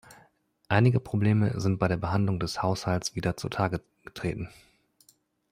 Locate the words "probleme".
0.99-1.59